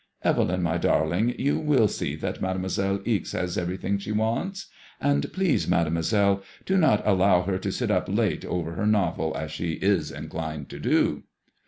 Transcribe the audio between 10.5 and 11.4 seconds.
to do."